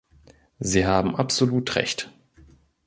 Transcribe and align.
Sie 0.57 0.87
haben 0.87 1.15
absolut 1.15 1.75
Recht. 1.75 2.11